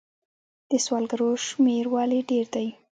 [0.69, 2.67] د سوالګرو شمیر ولې ډیر دی؟